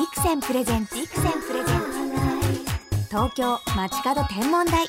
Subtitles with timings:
[0.00, 3.08] ビクセンプレゼンツビクセンプレゼンツ。
[3.10, 4.86] 東京街角天文台。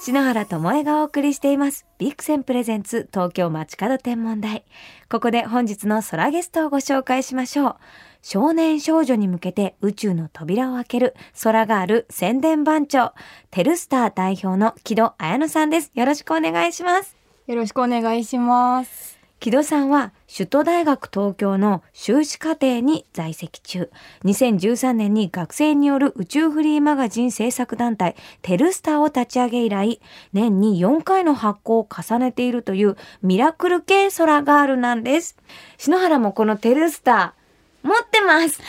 [0.00, 1.84] 篠原智恵がお送りしています。
[1.98, 4.64] ビクセンプレゼンツ東京街角天文台。
[5.10, 7.76] ここで本日の空ゲストをご紹介しましょう。
[8.22, 13.14] 少年少女に向けて宇宙の扉を開ける空がある宣伝番長
[13.50, 15.90] テルスター代表の木戸彩乃さんです。
[15.94, 17.16] よろしくお願いします。
[17.48, 19.19] よろしくお願いします。
[19.40, 23.90] 木戸さんは首都大学東京の修士課程に在籍中。
[24.26, 30.00] 2013年に学生による宇宙フリーマガジン制作団体テルスターを立ち上げ以来
[30.34, 35.38] 年に4回の発行を重ねているというミラクル系空ガールなんです。
[35.78, 38.60] 篠原もこのテルスター持ってます。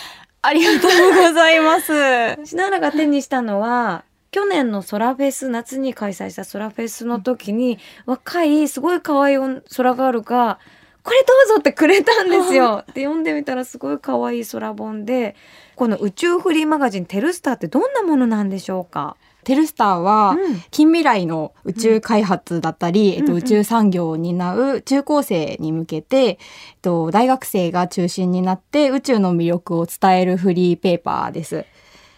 [0.41, 1.91] ありがとうございます。
[2.47, 10.57] 篠原が手にしたのは去年の空フェス夏に開催した空フェスの時に、若いすごい可愛い空ガールが
[11.03, 12.85] 「これどうぞ」ってくれたんですよ。
[12.93, 15.35] で読んでみたらすごい可愛い空本で
[15.75, 20.61] この宇宙フリーマガジン「テルスター」ってどんなものなんでしょうか、テルスターは、うん。
[20.71, 23.37] 近未来の宇宙開発だったり、えっと、うん。
[23.37, 26.37] うん宇宙産業を担う中高生に向けて、えっ
[26.81, 31.65] と、大学生が中心になって宇宙の魅力を伝えるフリーペーパーです。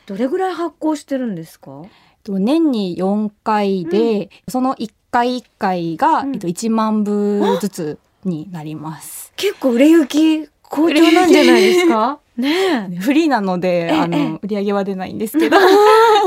[0.06, 1.82] どれぐらい発行してるんですか？
[1.84, 1.90] えっ
[2.24, 9.34] と年に4回で、その1回1回が、うんえっと、1万部ずつになります。
[9.36, 12.20] 結構売れ行き好調なんじゃないですか？
[12.38, 12.96] ねえ。
[12.96, 15.58] フリーなので、あええの、売り上げは出ないんですけど。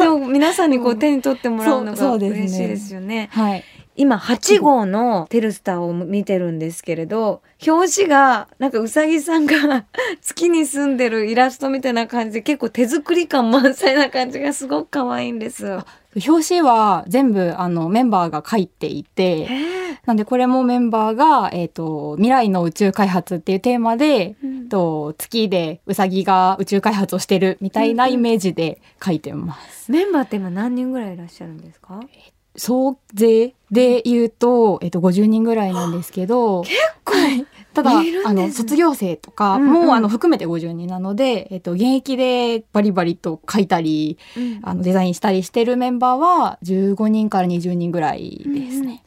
[0.00, 3.28] でも皆さんにこう手に取ってもらうのが嬉しいですよね。
[3.32, 3.64] はい。
[3.96, 9.86] 今8号のテルスターを見てるんですけれど表紙がなんかうさぎさんが
[10.20, 15.78] 月に住んでるイラストみたいな感じで結構手作り感満載な感じがすごく可愛いんです。
[16.28, 19.48] 表紙は全部あのメンバーが書いていて、
[20.06, 29.92] なんでこれもメンバーが、えっ、と、未来の宇宙開発っていうテーマで、えっと月でウサギが宇宙開発をしてるみたいなイメージで書いてます。
[29.92, 32.00] メンバーって今何人ぐらいいらっしゃるんですか？
[32.56, 37.14] 総勢で言うと、えっと、50人ぐらいなんですけど、結構、
[37.74, 38.06] ただ、ね。
[38.24, 39.86] あの、卒業生とかうんうん。
[39.86, 44.18] も、あの、含めて50人なので、えっと、現役でバリバリと書いたり、
[44.62, 49.02] あの、デザインしたりしてるメンバーは、15人から20人ぐらいですね。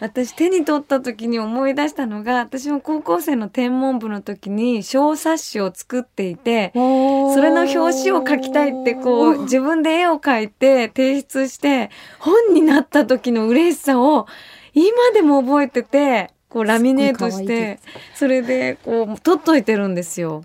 [0.00, 11.88] 私手に取った時に思い出したのが私も高校生の天文部の時に小冊子を作っていてそそれの表紙を描きたいってこう自分で絵を描いて提出して
[12.18, 14.26] 本になった時の嬉しさを
[14.74, 17.78] 今でも覚えててこうラミネートして
[18.14, 20.42] それでこう取っといてるんですよ。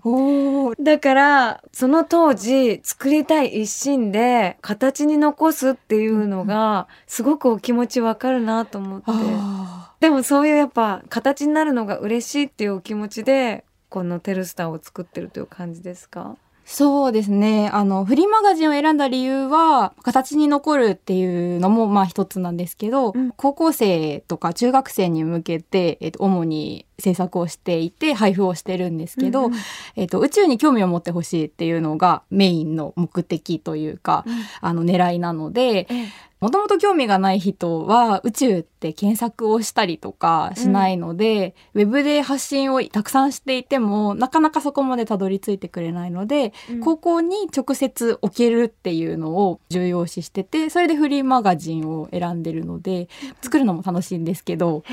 [0.78, 9.04] だからその当時作りたい一心で形に残すっていうのがすごくお気持ちわかるなと思って。
[9.08, 16.36] あでもそういうやっぱ形になるのが嬉しいっていうお気持ちでこのテルスターを作ってるという感じですか？
[16.64, 17.68] そうですね。
[17.72, 29.58] あの、フリーマガジンを選んだ理由は、形に残るっていうのも、まあ一つなんですけど、うん高校生とか中学生に向けて、えっと、主に制作をしていて、配布をしてるんですけど、うんうん。
[29.96, 34.24] えっと、宇宙に興味を持ってほしいっていうのがメインの目的というか、
[34.60, 36.34] あの、狙いなので、ええ。
[36.44, 46.80] もともと興味がない人は宇宙って検索をしたりとかしないので、ウェブで発信をたくさんしていてもなかなかそこまでたどり着いてくれないので、うん。
[46.80, 53.08] 高校に直接置けるっていうのを重要視しててそれでフリーマガジンを選んでるので
[53.40, 54.84] 作るのも楽しいんですけど、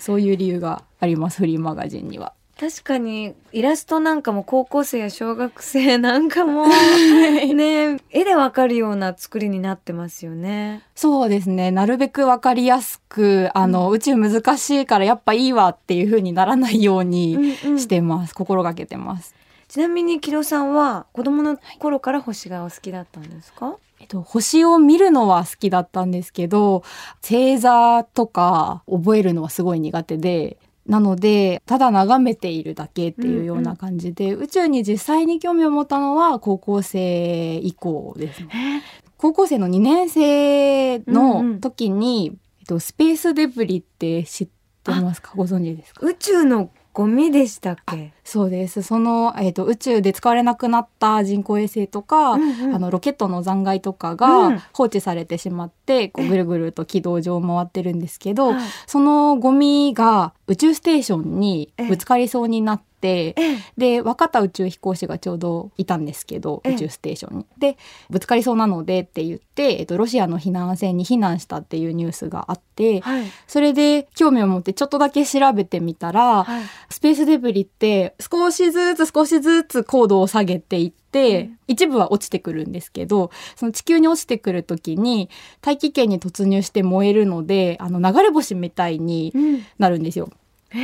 [0.02, 2.32] そういう理由がありますフリーマガジンには。
[2.58, 10.82] 確かにイラストなんかも高校生や小学生 なんかもね絵でわかるような作りになってますよね。
[10.94, 11.70] そうですね。
[11.70, 18.34] なるべくわかりやすく、あの、宇宙難しいからやっぱいいわっていう風にならないようにうんうんしてます。
[18.34, 19.34] 心がけてます。
[19.68, 26.82] ちなみに木戸さんは子供の頃から星がお好きだったんですか、えっと、星を見るのは好きだったんですけど、
[27.22, 30.56] 星座とか覚えるのはすごい苦手で、
[30.86, 38.82] なので、ただ眺めているだけっていうような感じで、宇宙に実際に興味を持ったのは高校生以降ですね。
[39.18, 41.52] 高校生の2年生うんうん。
[41.54, 44.48] の時に、えっと、スペースデブリって知っ
[44.82, 45.32] てますか？
[45.36, 46.04] ご存知ですか？
[46.06, 48.12] 宇宙のゴミでしたっけ？
[48.30, 48.82] そうです。
[48.82, 52.74] その、えっ、と、宇宙で使われなくなった人工衛星とか、うんうん。
[52.76, 54.16] あの、ロケットの残骸とかうん。
[54.16, 58.68] が放置されてしまって、こう、ぐるぐると軌道上を回ってるんですけど、はい。
[58.86, 63.58] そのゴミが宇宙ステーションにぶつかりそうになって、ええ。
[63.78, 66.74] で、若田宇宙飛行士がちょうどいたんですけど、ええ。
[66.74, 67.46] 宇宙ステーションに。
[67.58, 67.78] で、
[68.10, 73.24] ぶつかりそうなのでって言って、えっ、と、ロシアの避難船に避難したっていうニュースがあって、はい。
[73.46, 76.62] それで興味を持ってちょっとだけ調べてみたら、はい。
[76.90, 85.28] スペースデブリって少しずつ少しずつ高度を下げていって、うん一部は落ちてくるんですけどその地球に落ちてくる時に
[85.60, 90.30] 大気圏に突入して燃えるのであの流れ星みたいにうんなるんですよ。
[90.72, 90.80] えー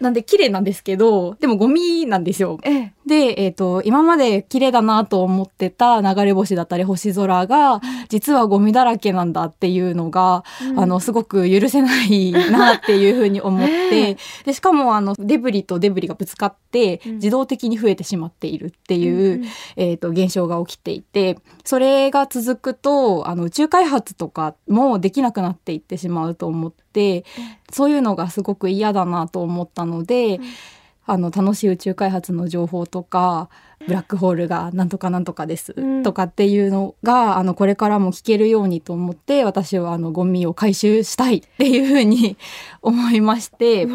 [0.00, 2.58] なんで綺麗なんですけどでもゴミなんですよ。
[2.64, 10.44] ええで、えっと今まで綺麗だなと思ってた流れ星だったり星空が実はゴミだらけなんだっていうのが、
[10.76, 14.14] あのすごく許せないなっていうふうに思っ え。
[14.14, 17.14] てでしかもあのデブリとデブリがぶつかってうん。
[17.16, 19.44] 自動的に増えてしまっているっていう、うん
[19.76, 27.24] えー、と現象が起きていてそれが続くとあの宇宙開発とかもできなくなっていってしまうと思って
[27.70, 30.44] そういうのがすごく嫌だなと思ったので、うん
[31.04, 33.48] あの楽しい宇宙開発の情報とか
[33.86, 36.02] ブラックホールがなんとかなんとかですうん。
[36.02, 42.36] とかっていうのがあのこれからも聞けるようにと思って私はあのゴミを回収したいっていうふうに
[42.82, 43.88] 思いまして。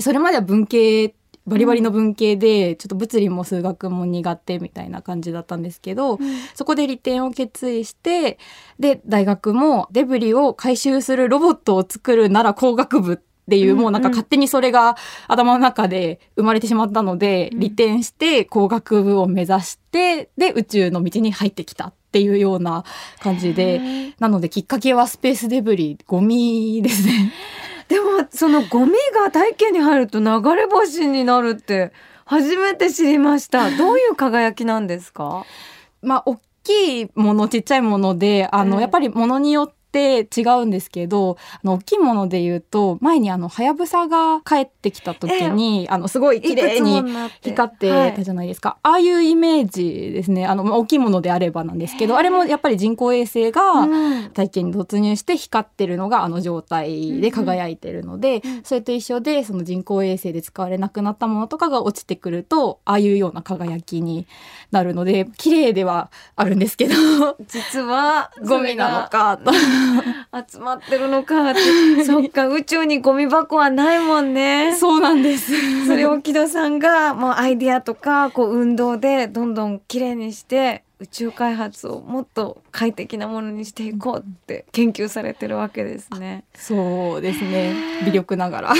[0.00, 1.14] それまでは文系
[1.46, 6.18] バリバリの文系でちょっと物理も数学も苦手みたいな感じだったんですけど、
[6.54, 8.38] そこで利点を決意して
[8.80, 13.16] で大学もデブリを回収するロボットを作るなら工学部っ
[13.48, 14.96] ていう、うんもうなんか勝手にそれが
[15.28, 17.60] 頭の中で生まれてしまったので、うん。
[17.60, 22.84] 利点して工学部を目指してで宇宙の道に入ってきたっていうような
[23.20, 24.14] 感じへでー。
[24.18, 27.32] なのできっかけはスペースデブリゴミですね。
[27.88, 30.26] でもそのゴミが大気に入ると流
[30.56, 31.92] れ星になるって
[32.24, 33.70] 初めて知りました。
[33.76, 35.44] どういう輝きなんですか？
[36.02, 47.02] まあ大きいものちっちゃいものであの、ええやっぱりものによって違うんですけどあの大きいもので言うと前にあのはやぶさが帰ってきた時に、あのすごい綺麗に
[47.42, 50.46] 光ってたじゃないですか、ああいうイメージですね。
[50.46, 54.30] あのまあ大きいものであればなんですけどあれもやっぱり人工衛星が、うん。
[54.30, 58.62] 体験に突入して光ってるのがあの状態で輝いてるので、うん。
[58.64, 64.26] それと一緒でその人工衛星で使われなくなったものとかが落ちてくるとああいうような輝きに
[64.70, 66.94] なるので綺麗ではあるんですけど。
[67.48, 69.52] 実はゴミなのかと。
[70.50, 71.60] 集まってるのかって
[72.04, 75.86] そっか宇宙にゴミ箱はないもんねそうなんです。
[75.86, 86.44] それを木戸さんがもうアイディアとかこう運動でどんどんきれいにして宇宙開発をもっと快適なものにしていこうって研究されてるわけですね。
[86.54, 87.74] そうですね。
[88.06, 88.74] 微力ながら。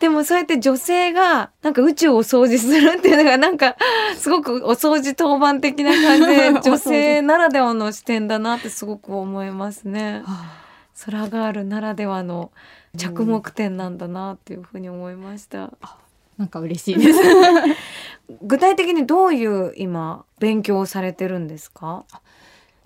[0.00, 3.76] でもそうやって女性がなんか宇宙を掃除するっていうのがなんか
[4.18, 10.22] すごくお掃除当番的な感じで 女性ならではの視点だなってすごく思いますね。
[11.04, 12.50] 空ガールならではの
[12.96, 15.72] 着目点なんだなっていうふうに思いました。
[16.38, 17.18] なんか嬉しいです。
[18.42, 22.04] 具体的にどういう今勉強をされてるんですか？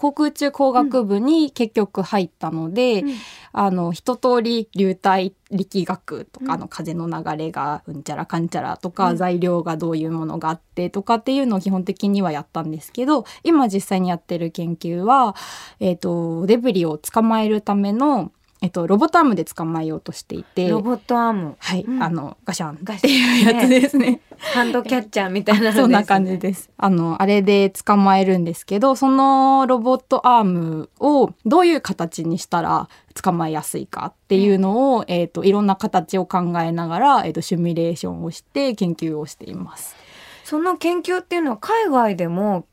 [0.00, 3.04] 航空宇宙工学部に結局入ったので、
[3.52, 9.16] あの一通り流体力学とか、の風の流れがうんちゃらかんちゃらとか、うん。
[9.18, 15.36] 材料がどういうものがあってとかっていうのを基本的にはやったんですけど今実際にやってる研究は、
[15.80, 18.32] えー、とデブリを捕まえるための、
[18.62, 20.68] えー、とロボットアームで捕まえようとしていて。
[20.68, 24.20] ロボットアーム、はい、うんあのガシャンっていうやつですね。
[24.38, 26.70] ハンドキャッチャーみたいなねそんな感じです。
[26.76, 39.96] あの、あれで捕まえるんですけど、そのロボットアームをどういう形にしたら捕まえやすいかっていうのを、えっ、と、いろんな形を考えながら、えっ、と、シミュレーションをして研究をしています。
[40.44, 42.66] その研究っていうのは海外でも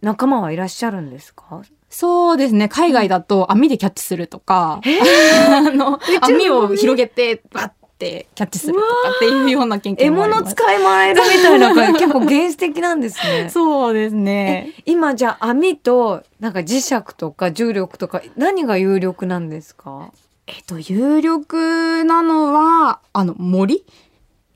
[0.00, 1.62] 仲間はいらっしゃるんですか？
[1.90, 2.68] そうですね。
[2.68, 10.42] 海外だと網でキャッチするとか、あの、宙網を広げて、バッてキャッチするとかっていうような研究獲もあります。
[10.44, 13.48] 物使い回るみたいな感じ 結構原始的なんですね。
[13.50, 14.72] そうですね。
[14.86, 20.10] 今じゃあ網となんか磁石とか重力とか何が有力なんですか？
[20.46, 23.82] えっと、有力なのは、あの、森っ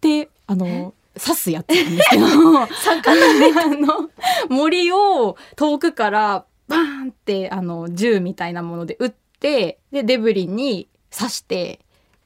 [0.01, 2.25] て、あの、刺すやつなんですけど、
[2.65, 2.67] あ
[3.75, 4.09] の、
[4.49, 6.45] 森を遠くから
[6.77, 9.11] バーンって、あの、銃みたいなもので撃っ
[9.41, 11.81] て、で、デブリに刺して、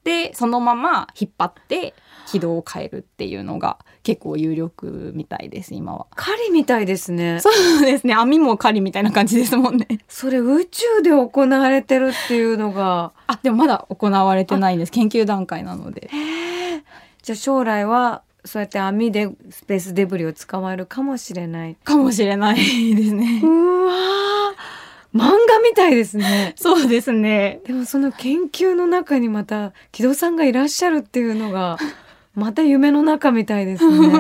[0.05, 1.93] で、そのまま引っ張って
[2.29, 6.07] 軌道を変えるっていうのが結構有力みたいです、今は。
[6.15, 7.41] 狩りみたいですね。
[7.41, 8.15] そうですね。
[8.15, 9.87] 網も狩りみたいな感じですもんね。
[10.09, 13.13] それ宇宙で行われてるっていうのが。
[13.27, 14.93] あ、でもまだ行われてないんです。
[14.93, 16.09] 研究段階なので。
[16.13, 16.85] へえ。
[17.23, 21.77] じゃあ将来はそうやって網でスペースデブリを捕まえるかもしれない。
[21.85, 23.41] かもしれないですね。
[23.43, 26.55] うわー漫画みたいですね。
[26.59, 27.61] そうですね。
[27.67, 31.79] でもその研究の中にまた木戸さんがいらっしゃるっていうのが
[32.35, 34.13] また夢の中みたいですね。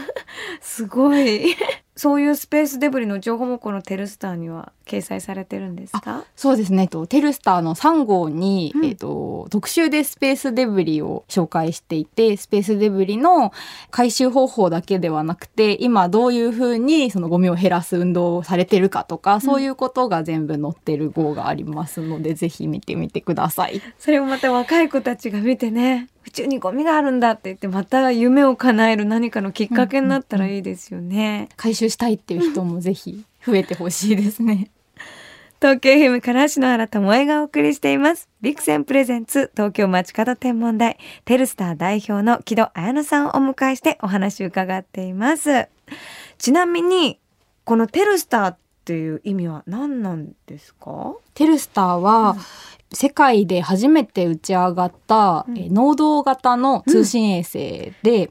[0.60, 1.56] すごい。
[1.96, 6.24] そういうスペースデブリの情報もこのテルスターには掲載されてるんですか？
[6.34, 8.84] そうですね、と、テルスターの3号に、うん。
[8.84, 13.52] えっと、特集でスペースデブリを紹介していてスペースデブリの
[13.90, 23.80] 回収方法だけではなくて今どういうふうにそのゴミを減らす運動をされてるかとか、そういうことが全部載ってる号がありますのでぜひ見てみてください。
[23.98, 31.48] それをまた若い子たちが見てね宇宙にゴミがあるんだって言ってまた夢を叶える何かのきっかけになったらいいですよね。
[31.56, 34.70] 回収したいっていう人もぜひ増えてほしいですね。
[35.60, 38.28] 東京 FM から篠原智恵がお送りしています。
[38.40, 45.68] ビクセンプレゼンツ東京街角天文台テルスター代表の木戸彩乃さんをお迎えしてお話を伺っています。
[46.38, 47.18] ちなみに
[47.64, 51.16] このテルスターっていう意味は何なんですか？
[51.34, 52.36] テルスターは、
[52.92, 55.58] 世界で初めて打ち上がった、うん。
[55.58, 58.30] えー能動型の通信衛星で、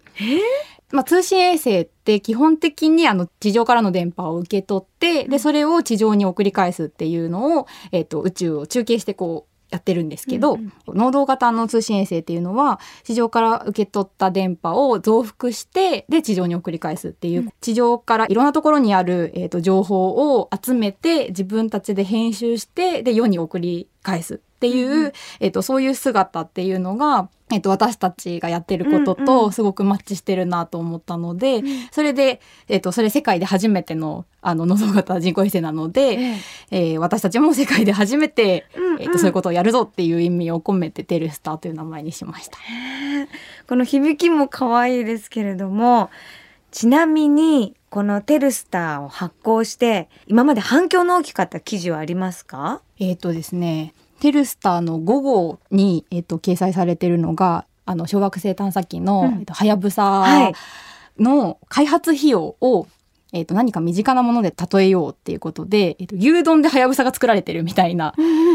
[0.91, 17.50] まあ、通信衛星って基本的にあの地上からの電波を受け取って、でそれを地上に送り返すっていうのを、えー、と宇宙を中継してこうやってるんですけど、うん能動型の通信衛星っていうのは地上から受け取った電波を増幅してで地上に送り返すっていう、うん。
[17.62, 25.12] 地上からいろんなところにある、えー、と情報を集めて自分たちで編集してで世に送り返すっていう、うんうん。
[25.41, 31.65] えー、とそういう姿っていうのが、えー、と私たちがやってることうんうんとすごくマッチしてるなと思ったので、ん。
[31.91, 32.39] それで、
[32.70, 36.01] えー、とそれ世界で初めてのあの能動型人工衛星なので、
[36.72, 36.98] ええ。
[36.98, 39.01] ー私たちも世界で初めて、うんうん。
[39.01, 42.58] えー、とそういうことをやるぞっていう意味を込めてテルスターという名前にしました。
[43.67, 46.10] この響きも可愛いですけれども
[46.72, 52.82] ちなみにこのテルスターを発行して今まで反響の大きかった記事はありますか？
[53.00, 53.93] えっ、とですね、
[54.24, 59.34] テルスターの5号に、えー、と掲載されてるのが、あの小惑星探査機の、うん。
[59.42, 60.53] えーとはやぶはさい。
[61.22, 62.88] の開発費用を、
[63.34, 68.13] えー、と何か身近なもので例えようっていうことで、えー、と牛丼ではやぶさが作られてるみたいな、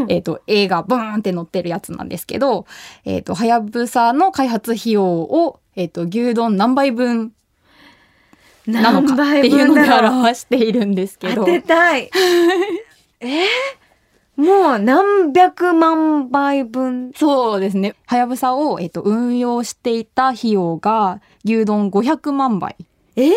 [0.08, 2.64] えー、と映画ブーンって載ってるやつなんですけど、
[3.04, 7.34] えー、とはやぶさの開発費用を、えー、と牛丼何倍分
[8.66, 11.44] なのかっていうので表しているんですけど。
[11.44, 11.44] 当。
[11.44, 12.10] てたい。
[13.20, 13.46] えー？
[14.38, 17.96] もう何百万倍分そうですね。
[18.06, 22.76] はやぶさを、えっと、運用していた費用が牛丼500万倍。
[23.16, 23.32] えー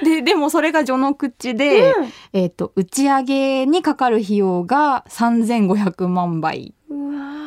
[0.02, 6.72] で、でもそれが序の口で、うんえっと、打ち上げにかかる費用が3500万倍。
[6.88, 7.41] うわー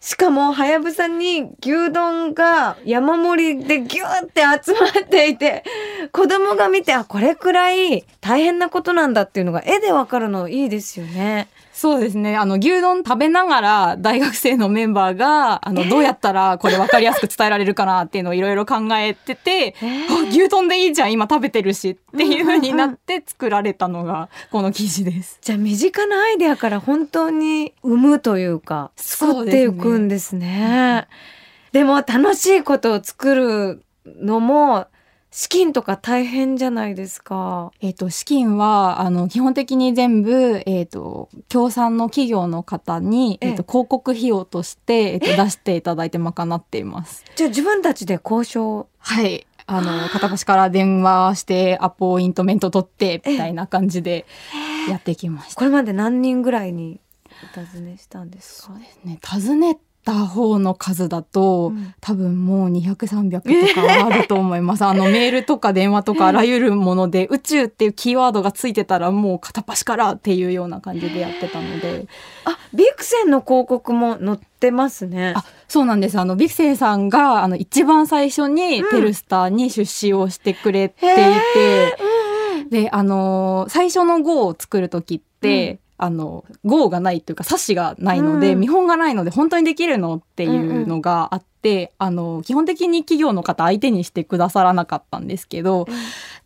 [0.00, 5.64] しかもはやぶさに牛丼が山盛りでギューって集まっていて
[6.12, 11.48] 子供が見てあこれくらい大変なことなんだっていうのが絵でわかるのいいですよね。
[11.74, 12.36] そうですね。
[12.36, 25.38] あの、牛丼食べながら大学生のメンバーが、あの、どうやったらこれ分かりやすく伝えられるかなっていうのをいろいろ考えてて、えあ牛丼でいいじゃん今食べてるしっていう風になって作られたのがこの記事です。
[25.42, 31.08] じゃあ身近なアイデアから本当に生むというか作っていくんですね。
[31.72, 34.86] でも楽しいことを作るのも
[35.36, 37.72] 資金とか大変じゃないですか。
[37.80, 47.24] えっ、と、資金は、あの、基本的に全部、えっ、と、協賛の企業の方に、えええっ、と、広告費用として、えっ、と、出していただいて賄っています。
[47.34, 48.86] じゃあ自分たちで交渉？
[48.98, 49.44] はい。
[49.66, 54.26] あの、片端から電話して、アポイントメント取って、みたいな感じで
[54.88, 55.54] やってきました。
[55.56, 57.00] これまで何人ぐらいに
[57.56, 58.74] お尋ねしたんですか？
[59.04, 64.84] ね、尋ねた方の数だと、うん多分もう200、300とかはあると思います。
[64.84, 72.06] あのメールとか電話とかあらゆるもので、宇宙っていうキーワードがついてたらもう片っ端からっていうような感じでやってたので。
[72.44, 75.32] あビクセンの広告も載ってますね。
[75.36, 76.18] あ、そうなんです。
[76.18, 88.60] あの、ビクセンさんが、あの、一番最初にうんテルスターに出資をしてくれていへて、うんうんで、あのー最初の号を作る時って、あの、号がないというか、冊子がないので、うん。
[88.60, 95.86] 見本がないので、本当にできるのっていうのがあって、あの、基本的に企業の方相手にしてくださらなかったんですけど、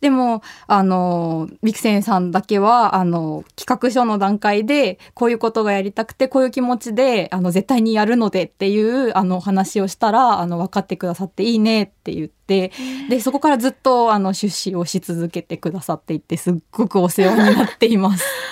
[0.01, 12.71] でも、あの、ビクセンさんだけは、あの、企画書の段階で、こういうことがやりたくて、こういう気持ちで、あの、絶対にやるのでっていう、あの、話をしたら、あの、分かってくださっていいねって言って、
[13.09, 18.25] で、そこからずっと、あの、出資をし続けてくださっていて、すっごくお世話になっています。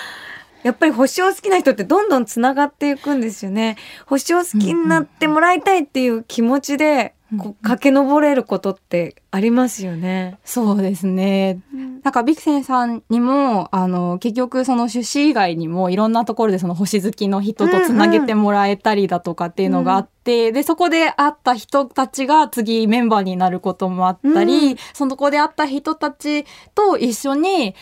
[0.67, 3.77] やっぱり星を好きな人ってどんどんつながっていくんですよね。
[4.05, 10.39] 星を好きになってもらいたいっていう気持ちでこう駆け上れることってありますよね。
[10.43, 11.61] そうですね。
[12.03, 26.45] なんかビクセンさんにもあの結局その出資以外にもいろんなところでその星好きの人とつなげてもらえたりだとかっていうのがあって、うんうん、でそこで会った人たちが次メンバーになることもあったり、うん、そのこで会った人たち
[26.75, 27.73] と一緒に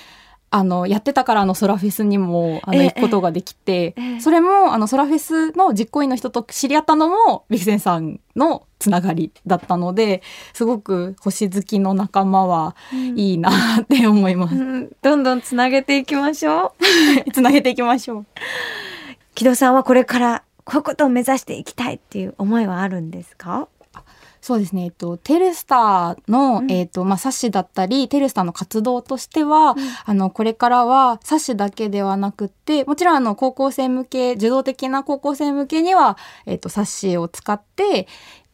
[0.52, 10.22] あのやってたからあのソラフェスにもあの行くことができて、それもあのソラフェスの実行委員の人と知り合ったのもビクセンさんのつながりだったので
[10.54, 12.76] すごく星好きの仲間は
[13.16, 13.50] いいな
[13.82, 16.74] って思います、うんうん、どんどんつなげていきましょ
[17.26, 17.32] う。
[17.34, 18.26] つなげていきましょう。
[19.34, 23.68] 木戸さんはこれからこういうことを目指していきたいっていう思いはあるんですか？
[24.46, 38.08] そうですね、えっと、テルスターの、うん、えっとまあ、冊子だったりテルスターの活動としては、うん、あのこれからは冊子だけではなくってもちろんあの高校生向け受動的な高校生向けには、えっと、冊子を使って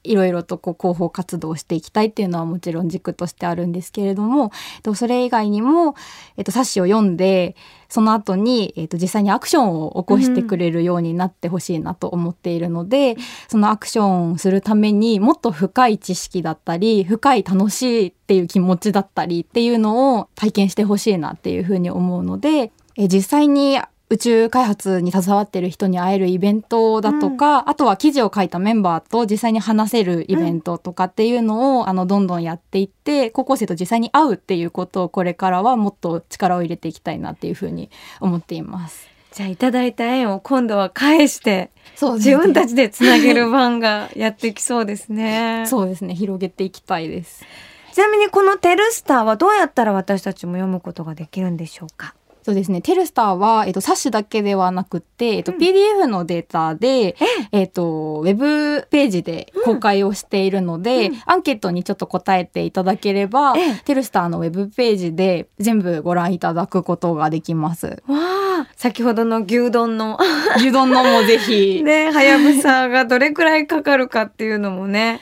[0.03, 4.51] いろいろとこう広報活動をしていきたいっていうのはもちろん軸としてあるんですけれども、
[4.95, 5.95] それ以外にも、
[6.37, 7.55] えっと、冊子を読んで
[7.89, 13.17] その後に、えっと、実際にアクションを起こしてくれるようになってほしいなと思っているので、うん、
[13.49, 23.77] そのアクションをするためにもっと深い知識だったり深い楽しいっていう気持ちだったりっていうのを体験してほしいなっていうふうに思うので実際に
[24.11, 37.89] 宇宙開発に携わってる人に会えるイベントだとか、うん、あとは記事を書いたメンバーと実際に話せるイベントとかっていうのを、うん、あのどんどんやっていって高校生と実際に会うっていうことをこれからはもっと力を入れていきたいなっていうふうに
[38.19, 39.07] 思っています。
[39.31, 45.63] じゃあいただいた縁を今度は返してそう、ね、自分たちでつなげる番がやってきそうですね。
[45.71, 47.45] そうですね広げていきたいです。
[47.93, 52.13] ちなみにこのテルスターはどうやったら私たちも読むことができるんでしょうか？
[52.43, 52.81] そうですね。
[52.81, 57.15] テルスターは、えっと、冊子だけではなくて、えっと、PDF のデータで、
[57.51, 63.53] えっと、ウェブページで公開をしているので、うん、アンケートにちょっと答えていただければ、
[63.85, 68.01] テルスターのウェブページで全部ご覧いただくことができます。
[68.07, 70.17] わあ、先ほどの牛丼の。
[70.57, 71.83] 牛丼のもぜひ。
[71.85, 75.19] ね、はやぶさがどれくらいかかるかっていうのもね。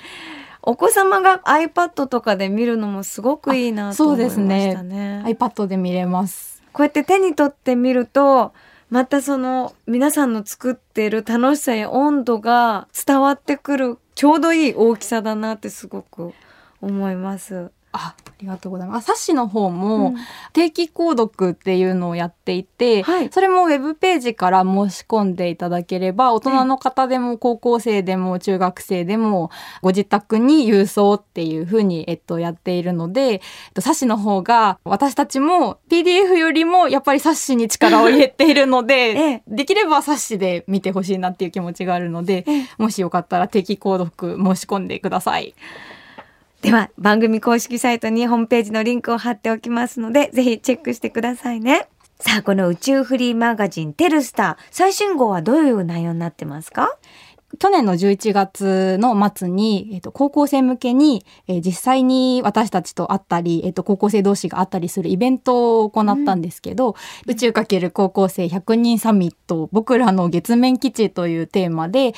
[0.61, 4.47] お子様が iPad とかで見るのもすごくいいなと思いましたね。
[4.47, 5.23] そうですね。
[5.25, 6.48] iPad で見れます。
[6.73, 8.53] こうやって手に取ってみると
[8.89, 16.33] またその皆さんの作ってる楽しさや温度が伝わってくるちょうどいい大きさだなってすごく
[16.81, 17.71] 思います。
[17.91, 19.07] あありがとうございます。
[19.07, 20.13] 冊子の方も
[20.53, 33.39] 定期購読っていうのをやっていて、うん、それもウェブページから申し込んでいただければ、大人の方でも高校生でも中学生でもご自宅に郵送っていうふうに、えっと、やっているので、えっ
[33.73, 45.53] と、冊子の方が私たちも PDF よりもやっぱり冊子に力を入れているので、 ええ、できれば冊子で見てほしいなっていう気持ちがあるので、え、もしよかったら定期購読申し込んでください。
[46.61, 51.87] では番組公式サイトにホームページのリンクを貼っておきますのでぜひチェックしてくださいね。
[52.19, 54.67] さあこの宇宙フリーマガジンテルスター。
[54.69, 56.97] 最新号はどういう内容になってますか？
[57.57, 72.13] 去年の11月の末に、えっと、高校生向けに、えー、実際に私たちと会ったり、えっと、高校生同士が会ったりするイベントを行ったんですけど、うん、宇宙かける高校生100人サミット僕らの月面基地というテーマで、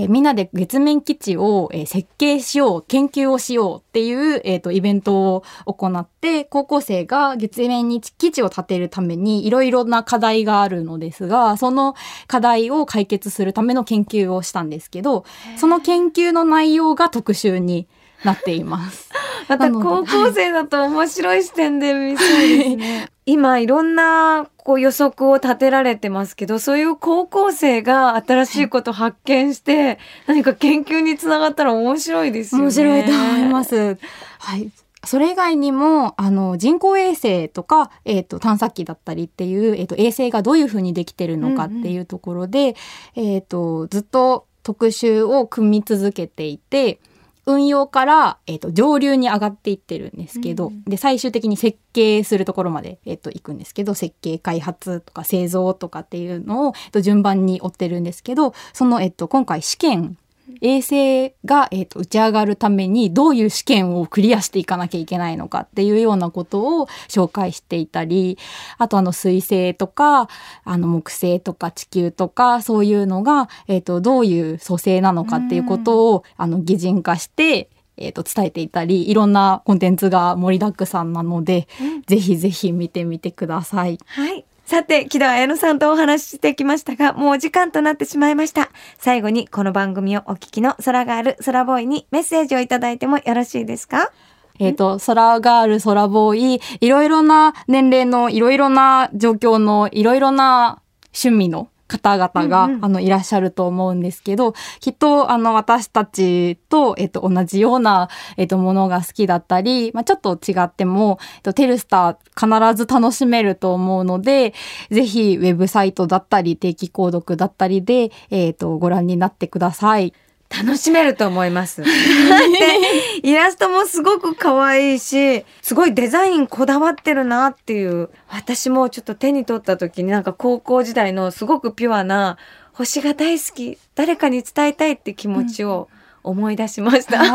[0.00, 11.94] えー、みんなで月面基地を、えー、設計しよう研究をしようっていう、えーと、イベントを行って高校生が月面に基地を建てるためにいろいろな課題があるのですがその
[12.26, 15.24] 課題を解決するための研究をしたんですけど
[15.56, 17.86] その研究の内容が特集に
[18.24, 19.10] なっています。
[19.48, 23.08] また高校生だと面白い視点で見そうですね。
[23.30, 32.64] 今いろんなこう予測を立てられてますけどそういう高校生が新しいこと発見して、何か研究につながったら面白いですよね。
[32.64, 33.98] 面白いと思います。
[34.40, 34.70] はい。
[35.04, 42.76] それ以外にもあの人工衛星とか、えーと、探査機だったりっていう、えーと、衛星がどういうふうにできてるのかっていうところで、
[43.16, 47.00] うんうん、えーとずっと特集を組み続けていて
[47.46, 60.18] 運用から、えーと、上流に上がっていってるんですけど、うん、で最終的に設計するところまで、えーと、行くんですけど設計開発とか製造とかっていうのを、えーと順番に追ってるんですけどその、えー、と今回試験
[60.60, 68.38] 衛星が、えーと、打ち上がるためにどういう試験をクリアしていかなきゃいけないのかっていうようなことを紹介していたり
[68.78, 70.28] あとあの水星とか
[70.64, 77.68] あの木星とか地球とかそういうのが、えーと、どういう組成なのかっていうことをあの擬人化して
[78.00, 83.98] えーと、伝えていたりいろんなコンテンツが盛りだくさんなので、うん、ぜひぜひ見てみてください。
[84.06, 88.68] はいさて、木戸彩乃さんとお話ししてきましたが、もうお時間となってしまいました。
[88.98, 94.12] 最後にこの番組をお聞きの空がある空ボーイにメッセージをいただいてもよろしいですか？
[94.60, 114.54] えっ、と、空ガール、空ボーイ、いろいろな年齢の、いろいろな状況の、いろいろな趣味の方々が、うんうんあの、いらっしゃると思うんですけど、きっと、あの、私たちと、えっ、と、同じような、えっ、と、ものが好きだったり、まあ、ちょっと違っても、えっと、テルスター必ず楽しめると思うので、
[114.90, 120.12] ぜひ、ウェブサイトだったり、定期購読だったりで、えっ、と、ご覧になってください。
[120.50, 121.82] 楽しめると思います。
[123.22, 128.10] イラストもすごく可愛いし、すごいデザインこだわってるなっていう。
[128.28, 132.36] 私もちょっと手に取った時になんか高校時代のすごくピュアな
[132.72, 135.88] 星が大好き、誰かに伝えたいって気持ちを
[136.24, 137.20] 思い出しました。
[137.20, 137.26] あ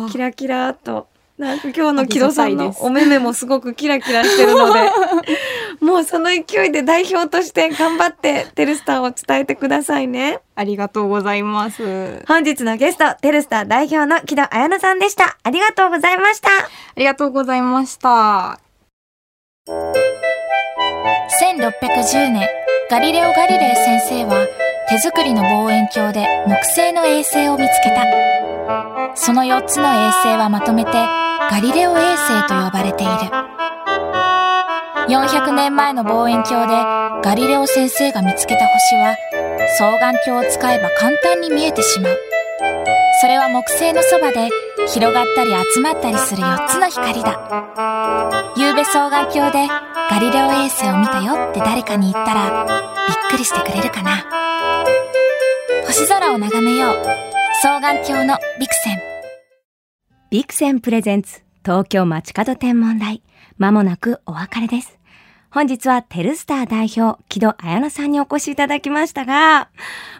[0.00, 1.06] ー キラキラっと。
[1.36, 4.88] なんか今日の木戸さんのお目目もすごくキラキラしてるので、
[5.84, 10.38] もうその勢いで代表として頑張ってテルスターを伝えてくださいね。
[10.54, 12.22] ありがとうございます。
[12.28, 15.36] 本日のゲスト、テルスター代表の木戸彩乃さんでした。
[15.42, 16.50] ありがとうございました。
[16.50, 16.52] あ
[16.96, 18.60] りがとうございました。
[19.66, 22.48] 1610年
[22.88, 24.46] ガリレオ・ガリレイ先生は
[24.88, 28.04] 手作りの望遠鏡で木星の衛星を見つけた
[29.16, 33.12] その4つの衛星はまとめてガリレオ衛星と呼ばれている。
[35.08, 36.76] 400年前の望遠鏡で
[37.22, 39.16] ガリレオ先生が見つけた星は
[39.76, 42.18] 双眼鏡を使えば簡単に見えてしまう。
[43.20, 44.48] それは木星のそばで
[44.88, 47.38] 広がったり集まったりする4つの光だ。
[48.56, 49.68] 夕べ双眼鏡で
[50.10, 52.66] ガリレオ衛星を見たよって誰かに言ったら
[53.08, 54.24] びっくりしてくれるかな。
[55.86, 56.96] 星空を眺めよう。
[57.60, 59.03] 双眼鏡のビクセン。
[60.34, 63.22] ビクセンプレゼンツ東京街角天文台。
[63.56, 64.98] まもなくお別れです。
[65.48, 69.68] 本日はテルスター代表、木戸彩乃さんにお越しいただきましたが、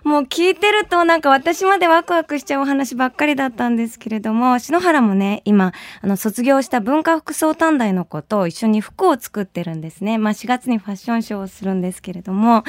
[0.04, 10.18] もう聞いてるとなんか私までワクワクしちゃうお話ばっかりだったんですけれども、篠原もね、今、あの、卒業した文化服装短大の子と一緒に服を作ってるんですね。
[10.18, 12.62] まあ4月にファッションショーをするんですけれども、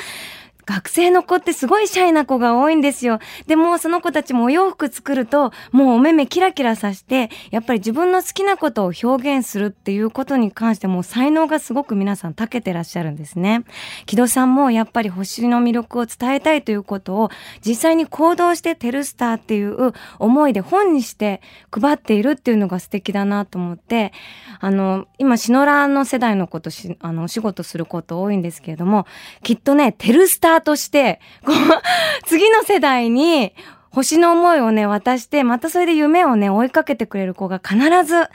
[0.65, 3.19] 学生の子ってすごいシャイな子が多いんですよ。
[3.47, 13.63] でもその子たちもお洋服作るともうお目目キラキラさしてやっぱり自分の好きなことを表現するっていうことに関しても才能がすごく皆さん長けてらっしゃるんですね。
[14.06, 17.30] 木戸さんもやっぱり星の魅力を伝えたいということを
[17.65, 24.13] 実際に行動してテルスターっていう思いで本にして配っているっていうのが素敵だなと思って
[24.60, 29.06] あの今シノラの世代のことしあのお仕事すること多いんですけれども
[29.43, 31.55] きっとねテルスターとしてこう
[32.25, 33.53] 次の世代に
[33.95, 38.27] 星の思いをね、渡して、またそれで夢をね、追いかけてくれる子が必ず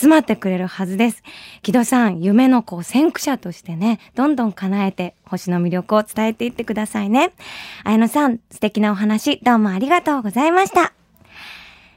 [0.00, 1.22] 集まってくれるはずです。
[1.62, 7.30] 木戸さん、夢の子先駆者としてね、どんどん叶えて、星の魅力を伝えていってくださいね。
[7.84, 11.05] 綾野さん、素敵なお話、どうもありがとうございました。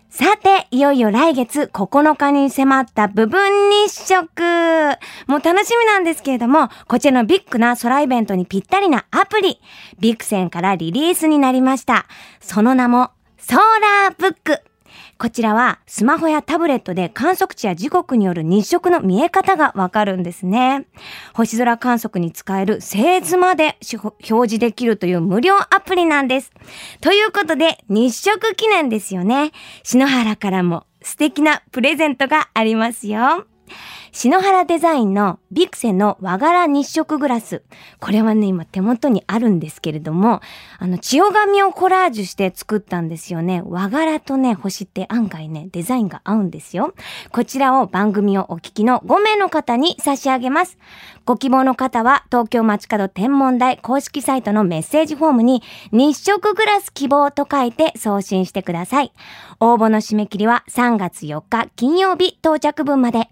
[0.09, 4.41] さて、いよいよ来月9日に迫った部分日食。
[5.27, 9.61] もう楽しみなんですけれども、こちらのビッグな空イベントにぴったりなアプリ、
[9.99, 12.07] ビクセンからリリースになりました。
[12.41, 13.59] その名も、ソー
[14.07, 14.68] ラーブック。
[15.19, 20.87] こちらはスマホやタブレットで観測値や時刻による日食の見え方がわかるんですね。
[21.33, 24.15] 星空観測に使える製図まで表
[24.51, 26.53] 示できるという無料アプリなんです。
[27.01, 29.51] ということで日食記念ですよね。
[29.83, 33.48] 篠原からも素敵なプレゼントがありますよ。
[34.11, 37.63] 篠原デザインのビクセの和柄日食グラス。
[37.99, 40.41] これはね、今手元にあるんですけれども、
[40.79, 43.61] あの、千代紙をコラージュして作ったんですよね。
[43.65, 46.93] 和柄とね、星って案外ね、デザインが合うんですよ。
[47.31, 50.77] こちらを番組をお聞きの5名の方に差し上げます。
[51.25, 59.13] ご希望の方は、東京街角天文台公式サイトのメッセージフォームに、日食グラス希望と書いて送信してください。
[59.59, 63.29] 応募の締め切りは3月4日金曜日到着分まで。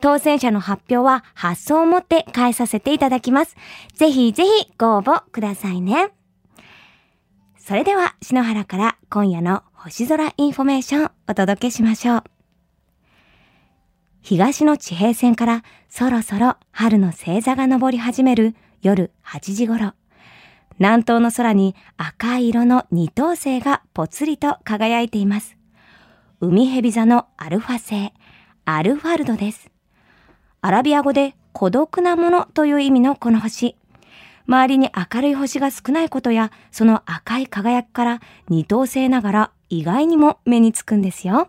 [0.00, 3.56] 当選者の発表は発送をもって代えさせていただきます。
[3.94, 6.10] ぜひぜひご応募くださいね。
[7.56, 12.24] それでは、篠原から今夜の星空インフォメーションお届けしましょう。
[14.22, 19.92] 東の地平線からそろそろ春の星座が昇り始める夜8時頃。
[20.78, 25.56] 南東の空に赤い色の二等星がぽつりと輝いています。
[26.40, 28.12] 海蛇座のアルファ星、
[28.64, 29.70] アルファルドです。
[30.60, 33.76] アラビア語で孤独なものという意味のこの星。
[34.48, 41.48] 周りに明るい星が少ないことや、その赤い輝きから二等星ながら意外にも目につくんですよ。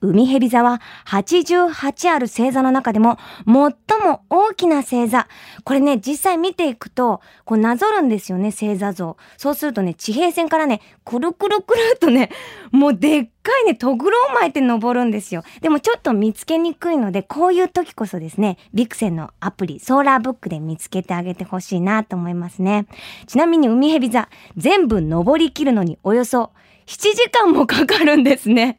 [0.00, 5.26] 海蛇座は88ある星座の中でも最も大きな星座。
[5.64, 9.16] これね、実際見ていくと、こうなぞるんですよね、星座像。
[9.36, 12.30] そうするとね、地平線からね、くるくるくるっとね、
[12.72, 15.42] もうでっかいね、とぐろを巻いて登るんですよ。
[15.60, 22.86] でもちょっと見つけにくいので、こういう時こそですね、ビクセンのアプリ、ソーラーブックで見つけてあげてほしいなと思いますね。
[23.26, 26.52] ちなみに海蛇座、全部登りきるのにおよそ
[26.86, 28.78] 7時間もかかるんですね。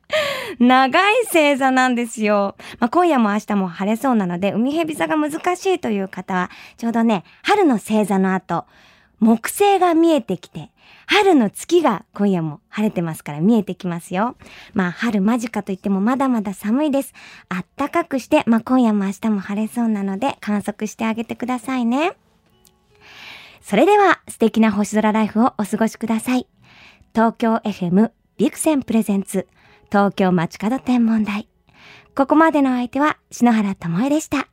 [0.59, 2.55] 長い星座なんですよ。
[2.79, 8.65] まあ、今夜も明日も晴れそうなので、海蛇座が難しいという方は、ちょうどね、春の星座の後、
[9.19, 10.71] 木星が見えてきて、
[11.07, 14.35] 春の月が今夜も晴れてますから見えてきますよ。
[14.73, 17.13] まあ春間近といってもまだまだ寒いです。
[17.49, 22.13] あったかくして、まあ今夜も明日も晴れそうなので観測してあげてくださいね。
[23.61, 26.47] それでは素敵な星空ライフをお過ごしください。
[27.13, 29.47] 東京 FM ビクセンプレゼンツ
[29.89, 31.47] 東京街角天文台。
[32.15, 34.49] ここまでの相手は篠原智恵でした。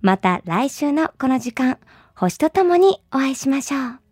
[0.00, 1.78] また来週のこの時間、
[2.16, 4.03] 星とともにお会いしましょう。